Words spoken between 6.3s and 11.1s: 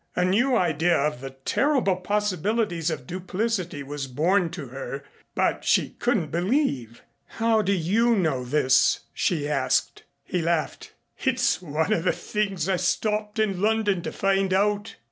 believe. "How do you know this?" she asked. He laughed.